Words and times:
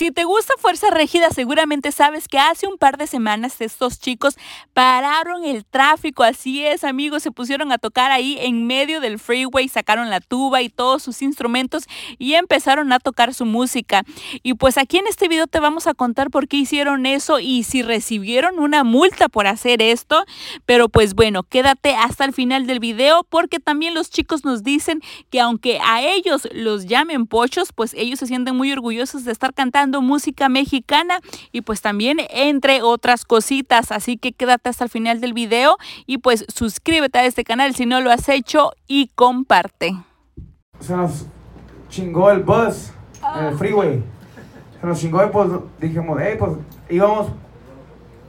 Si 0.00 0.10
te 0.10 0.24
gusta 0.24 0.54
Fuerza 0.56 0.88
Régida, 0.88 1.28
seguramente 1.28 1.92
sabes 1.92 2.26
que 2.26 2.38
hace 2.38 2.66
un 2.66 2.78
par 2.78 2.96
de 2.96 3.06
semanas 3.06 3.60
estos 3.60 4.00
chicos 4.00 4.38
pararon 4.72 5.44
el 5.44 5.66
tráfico. 5.66 6.22
Así 6.22 6.64
es, 6.64 6.84
amigos, 6.84 7.22
se 7.22 7.30
pusieron 7.30 7.70
a 7.70 7.76
tocar 7.76 8.10
ahí 8.10 8.38
en 8.40 8.66
medio 8.66 9.02
del 9.02 9.18
freeway, 9.18 9.68
sacaron 9.68 10.08
la 10.08 10.20
tuba 10.20 10.62
y 10.62 10.70
todos 10.70 11.02
sus 11.02 11.20
instrumentos 11.20 11.84
y 12.16 12.32
empezaron 12.32 12.94
a 12.94 12.98
tocar 12.98 13.34
su 13.34 13.44
música. 13.44 14.04
Y 14.42 14.54
pues 14.54 14.78
aquí 14.78 14.96
en 14.96 15.06
este 15.06 15.28
video 15.28 15.46
te 15.46 15.60
vamos 15.60 15.86
a 15.86 15.92
contar 15.92 16.30
por 16.30 16.48
qué 16.48 16.56
hicieron 16.56 17.04
eso 17.04 17.38
y 17.38 17.64
si 17.64 17.82
recibieron 17.82 18.58
una 18.58 18.84
multa 18.84 19.28
por 19.28 19.46
hacer 19.46 19.82
esto. 19.82 20.24
Pero 20.64 20.88
pues 20.88 21.12
bueno, 21.12 21.42
quédate 21.42 21.94
hasta 21.94 22.24
el 22.24 22.32
final 22.32 22.66
del 22.66 22.80
video 22.80 23.26
porque 23.28 23.60
también 23.60 23.92
los 23.92 24.08
chicos 24.08 24.46
nos 24.46 24.62
dicen 24.62 25.02
que 25.28 25.42
aunque 25.42 25.78
a 25.84 26.00
ellos 26.00 26.48
los 26.52 26.86
llamen 26.86 27.26
pochos, 27.26 27.74
pues 27.74 27.92
ellos 27.92 28.18
se 28.18 28.28
sienten 28.28 28.56
muy 28.56 28.72
orgullosos 28.72 29.26
de 29.26 29.32
estar 29.32 29.52
cantando 29.52 29.89
música 29.98 30.48
mexicana 30.48 31.20
y 31.52 31.62
pues 31.62 31.80
también 31.80 32.18
entre 32.30 32.82
otras 32.82 33.24
cositas. 33.24 33.90
Así 33.92 34.16
que 34.16 34.32
quédate 34.32 34.68
hasta 34.68 34.84
el 34.84 34.90
final 34.90 35.20
del 35.20 35.32
video 35.32 35.76
y 36.06 36.18
pues 36.18 36.44
suscríbete 36.54 37.18
a 37.18 37.24
este 37.24 37.44
canal 37.44 37.74
si 37.74 37.86
no 37.86 38.00
lo 38.00 38.10
has 38.10 38.28
hecho 38.28 38.72
y 38.86 39.08
comparte. 39.16 39.96
Se 40.78 40.96
nos 40.96 41.26
chingó 41.88 42.30
el 42.30 42.42
bus 42.42 42.92
en 43.36 43.44
el 43.46 43.58
freeway. 43.58 44.02
Se 44.80 44.86
nos 44.86 44.98
chingó 44.98 45.24
y 45.24 45.28
pues 45.28 45.50
dijimos, 45.78 46.18
hey, 46.22 46.36
pues 46.38 46.52
íbamos, 46.88 47.28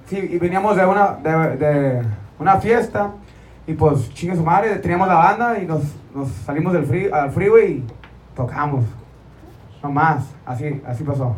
sí, 0.08 0.18
y 0.18 0.38
veníamos 0.38 0.76
de 0.76 0.86
una, 0.86 1.14
de, 1.14 2.06
una 2.40 2.60
fiesta 2.60 3.14
y 3.66 3.74
pues 3.74 4.14
chingue 4.14 4.36
su 4.36 4.44
madre, 4.44 4.76
teníamos 4.78 5.08
la 5.08 5.16
banda 5.16 5.60
y 5.60 5.66
nos, 5.66 5.84
nos 6.14 6.30
salimos 6.46 6.74
del 6.74 6.86
free, 6.86 7.10
al 7.12 7.32
freeway 7.32 7.72
y 7.72 7.86
tocamos. 8.36 8.84
No 9.82 9.92
más, 9.92 10.26
así, 10.46 10.82
así 10.86 11.04
pasó. 11.04 11.36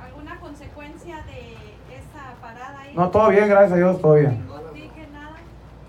¿Alguna 0.00 0.38
consecuencia 0.38 1.16
de 1.24 1.54
esa 1.96 2.34
parada 2.40 2.80
ahí? 2.80 2.83
No, 2.94 3.10
todo 3.10 3.28
bien, 3.30 3.48
gracias 3.48 3.72
a 3.72 3.76
Dios, 3.76 4.00
todo 4.00 4.14
bien. 4.14 4.46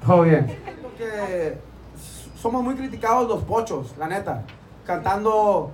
Todo 0.05 0.21
bien. 0.23 0.57
Porque 0.81 1.57
somos 2.35 2.63
muy 2.63 2.75
criticados 2.75 3.27
los 3.27 3.43
pochos, 3.43 3.95
la 3.97 4.07
neta. 4.07 4.43
Cantando 4.85 5.71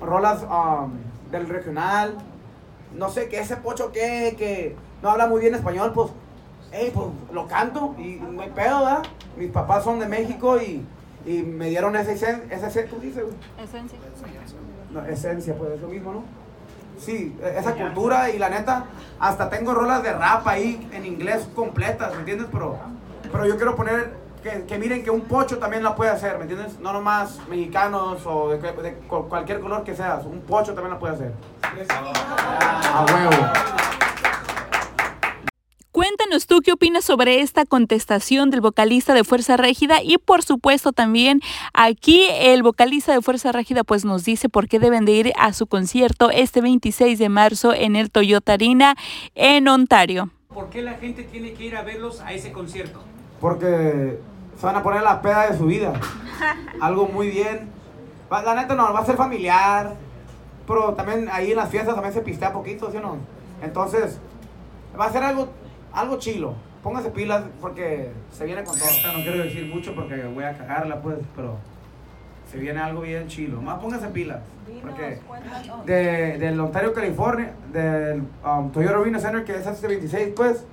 rolas 0.00 0.44
um, 0.44 0.92
del 1.30 1.48
regional. 1.48 2.14
No 2.94 3.08
sé, 3.08 3.28
que 3.28 3.40
ese 3.40 3.56
pocho 3.56 3.90
que, 3.90 4.36
que 4.38 4.76
no 5.02 5.10
habla 5.10 5.26
muy 5.26 5.40
bien 5.40 5.54
español, 5.54 5.92
pues, 5.92 6.12
hey, 6.70 6.92
pues 6.94 7.08
lo 7.32 7.48
canto 7.48 7.94
y 7.98 8.16
no 8.16 8.40
hay 8.42 8.50
pedo, 8.50 8.78
¿verdad? 8.78 9.02
Mis 9.36 9.50
papás 9.50 9.82
son 9.82 9.98
de 9.98 10.06
México 10.06 10.56
y, 10.60 10.86
y 11.26 11.42
me 11.42 11.68
dieron 11.68 11.96
esa 11.96 12.12
esencia, 12.12 12.44
esa 12.54 12.68
esencia, 12.68 12.90
¿tú 12.94 13.00
dices? 13.00 13.24
güey? 13.24 13.34
No, 14.92 15.04
esencia, 15.04 15.56
pues 15.56 15.72
es 15.72 15.80
lo 15.80 15.88
mismo, 15.88 16.12
¿no? 16.12 16.22
Sí, 16.98 17.36
e- 17.42 17.58
esa 17.58 17.74
cultura 17.74 18.30
y 18.30 18.38
la 18.38 18.48
neta, 18.48 18.84
hasta 19.20 19.50
tengo 19.50 19.74
rolas 19.74 20.02
de 20.02 20.12
rap 20.12 20.46
ahí 20.46 20.88
en 20.92 21.04
inglés 21.06 21.48
completas, 21.54 22.12
¿me 22.12 22.20
entiendes? 22.20 22.46
Pero, 22.50 22.78
pero 23.32 23.46
yo 23.46 23.56
quiero 23.56 23.74
poner 23.76 24.14
que, 24.42 24.64
que 24.66 24.78
miren 24.78 25.02
que 25.02 25.10
un 25.10 25.22
pocho 25.22 25.58
también 25.58 25.82
la 25.82 25.94
puede 25.94 26.10
hacer, 26.10 26.36
¿me 26.36 26.42
entiendes? 26.42 26.78
No 26.80 26.92
nomás 26.92 27.38
mexicanos 27.48 28.24
o 28.26 28.50
de, 28.50 28.58
de 28.58 28.94
cu- 29.08 29.28
cualquier 29.28 29.60
color 29.60 29.84
que 29.84 29.96
seas, 29.96 30.24
un 30.24 30.40
pocho 30.42 30.74
también 30.74 30.92
la 30.94 30.98
puede 30.98 31.14
hacer. 31.14 31.32
A 32.92 33.04
huevo. 33.12 33.52
Cuéntanos 35.90 36.46
tú 36.46 36.60
qué 36.63 36.63
opinas 36.74 37.04
sobre 37.04 37.40
esta 37.40 37.64
contestación 37.64 38.50
del 38.50 38.60
vocalista 38.60 39.14
de 39.14 39.22
Fuerza 39.22 39.56
Régida 39.56 40.02
y 40.02 40.18
por 40.18 40.42
supuesto 40.42 40.92
también 40.92 41.40
aquí 41.72 42.26
el 42.32 42.64
vocalista 42.64 43.12
de 43.12 43.22
Fuerza 43.22 43.52
Régida 43.52 43.84
pues 43.84 44.04
nos 44.04 44.24
dice 44.24 44.48
por 44.48 44.66
qué 44.68 44.80
deben 44.80 45.04
de 45.04 45.12
ir 45.12 45.32
a 45.38 45.52
su 45.52 45.68
concierto 45.68 46.30
este 46.30 46.60
26 46.60 47.18
de 47.18 47.28
marzo 47.28 47.72
en 47.72 47.94
el 47.94 48.10
Toyota 48.10 48.54
Arena 48.54 48.96
en 49.36 49.68
Ontario. 49.68 50.30
¿Por 50.48 50.68
qué 50.70 50.82
la 50.82 50.94
gente 50.94 51.22
tiene 51.22 51.52
que 51.52 51.64
ir 51.64 51.76
a 51.76 51.82
verlos 51.82 52.20
a 52.20 52.32
ese 52.32 52.50
concierto? 52.50 53.00
Porque 53.40 54.18
se 54.58 54.66
van 54.66 54.74
a 54.74 54.82
poner 54.82 55.02
la 55.02 55.22
peda 55.22 55.50
de 55.50 55.56
su 55.56 55.66
vida. 55.66 55.92
Algo 56.80 57.06
muy 57.06 57.30
bien. 57.30 57.70
La 58.30 58.54
neta 58.56 58.74
no, 58.74 58.92
va 58.92 59.00
a 59.00 59.06
ser 59.06 59.16
familiar. 59.16 59.94
Pero 60.66 60.94
también 60.94 61.28
ahí 61.30 61.52
en 61.52 61.56
las 61.56 61.70
fiestas 61.70 61.94
también 61.94 62.14
se 62.14 62.20
pistea 62.20 62.52
poquito, 62.52 62.90
¿sí 62.90 62.96
o 62.96 63.00
no? 63.00 63.16
Entonces, 63.62 64.18
va 64.98 65.06
a 65.06 65.12
ser 65.12 65.22
algo, 65.22 65.48
algo 65.94 66.18
chilo. 66.18 66.54
Póngase 66.82 67.10
pilas 67.10 67.44
porque 67.60 68.12
se 68.30 68.44
viene 68.44 68.62
con 68.64 68.76
todo. 68.78 68.88
No 69.16 69.22
quiero 69.22 69.44
decir 69.44 69.66
mucho 69.72 69.94
porque 69.94 70.22
voy 70.26 70.44
a 70.44 70.56
cagarla, 70.56 71.00
pues, 71.00 71.16
pero 71.34 71.56
se 72.50 72.58
viene 72.58 72.80
algo 72.80 73.00
bien 73.00 73.26
chilo. 73.26 73.60
Más 73.62 73.78
póngase 73.78 74.08
pilas. 74.08 74.40
Porque 74.82 75.18
de, 75.86 76.38
del 76.38 76.60
Ontario, 76.60 76.92
California, 76.92 77.54
del 77.72 78.22
um, 78.44 78.70
Toyota 78.70 78.98
Arena 78.98 79.18
Center, 79.18 79.44
que 79.44 79.52
es 79.56 79.66
este 79.66 79.88
26, 79.88 80.32
pues, 80.36 80.66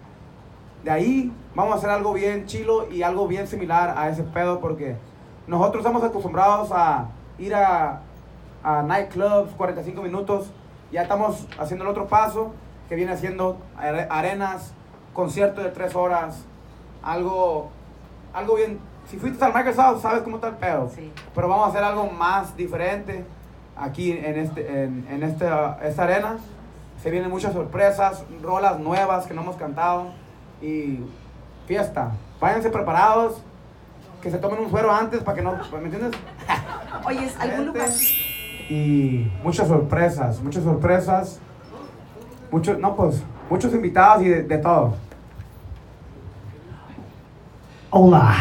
de 0.84 0.92
ahí 0.92 1.32
vamos 1.56 1.76
a 1.76 1.78
hacer 1.78 1.90
algo 1.90 2.12
bien 2.14 2.46
chilo 2.46 2.92
y 2.92 3.04
algo 3.04 3.28
bien 3.28 3.48
similar 3.48 3.94
a 3.98 4.10
ese 4.10 4.24
pedo 4.24 4.60
porque 4.60 4.96
nosotros 5.48 5.82
estamos 5.82 6.04
acostumbrados 6.04 6.72
a 6.74 7.08
ir 7.38 7.54
a, 7.56 8.02
a 8.64 8.82
nightclubs, 8.84 9.52
45 9.56 10.02
minutos, 10.02 10.50
ya 10.92 11.04
estamos 11.04 11.48
haciendo 11.60 11.84
el 11.86 11.92
otro 11.92 12.08
paso 12.08 12.54
que 12.90 12.96
viene 12.96 13.12
haciendo 13.14 13.58
are- 13.78 14.08
arenas, 14.10 14.74
concierto 15.14 15.62
de 15.62 15.70
3 15.70 15.96
horas, 15.96 16.44
algo, 17.04 17.70
algo 18.34 18.56
bien. 18.56 18.80
Si 19.10 19.18
fuiste 19.18 19.44
al 19.44 19.54
Microsoft, 19.54 20.02
sabes 20.02 20.22
cómo 20.22 20.38
está 20.38 20.50
el 20.50 20.56
pedo. 20.56 20.90
Pero 21.36 21.48
vamos 21.48 21.68
a 21.68 21.70
hacer 21.70 21.84
algo 21.84 22.10
más 22.10 22.56
diferente 22.56 23.26
aquí 23.76 24.12
en, 24.12 24.38
este, 24.38 24.84
en, 24.84 25.06
en 25.10 25.24
esta, 25.24 25.80
esta 25.84 26.04
arena. 26.04 26.38
Se 27.02 27.10
vienen 27.10 27.30
muchas 27.30 27.54
sorpresas, 27.54 28.24
rolas 28.42 28.80
nuevas 28.80 29.26
que 29.26 29.34
no 29.34 29.42
hemos 29.42 29.56
cantado 29.56 30.12
y 30.62 31.00
fiesta. 31.66 32.12
Váyanse 32.40 32.70
preparados, 32.70 33.42
que 34.22 34.30
se 34.30 34.38
tomen 34.38 34.60
un 34.60 34.70
suero 34.70 34.92
antes 34.92 35.24
para 35.24 35.36
que 35.36 35.42
no, 35.42 35.58
¿me 35.72 35.86
entiendes? 35.86 36.12
Oye, 37.06 37.30
¿algún 37.40 37.68
lugar? 37.68 37.90
Y 38.70 39.32
muchas 39.44 39.68
sorpresas, 39.68 40.42
muchas 40.42 40.64
sorpresas. 40.64 41.40
Muchos, 42.52 42.78
no 42.78 42.96
pues, 42.96 43.24
muchos 43.52 43.74
invitados 43.74 44.24
y 44.24 44.30
de, 44.30 44.58
todo. 44.60 44.96
Hola. 47.90 48.34